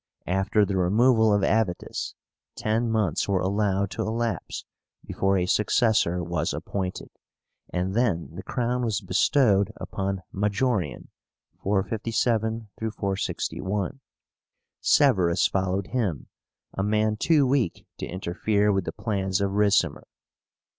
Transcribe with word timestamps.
After 0.25 0.65
the 0.65 0.77
removal 0.77 1.31
of 1.31 1.43
Avítus, 1.43 2.15
ten 2.55 2.89
months 2.89 3.29
were 3.29 3.39
allowed 3.39 3.91
to 3.91 4.01
elapse 4.01 4.65
before 5.05 5.37
a 5.37 5.45
successor 5.45 6.23
was 6.23 6.55
appointed; 6.55 7.11
and 7.71 7.93
then 7.93 8.31
the 8.33 8.41
crown 8.41 8.83
was 8.83 8.99
bestowed 8.99 9.71
upon 9.75 10.23
MAJORIAN 10.31 11.09
(457 11.61 12.69
461). 12.79 13.99
SEVÉRUS 14.81 15.47
followed 15.47 15.85
him, 15.85 16.29
a 16.73 16.81
man 16.81 17.15
too 17.15 17.45
weak 17.45 17.85
to 17.99 18.07
interfere 18.07 18.71
with 18.71 18.85
the 18.85 18.91
plans 18.91 19.39
of 19.39 19.51
Ricimer. 19.51 20.05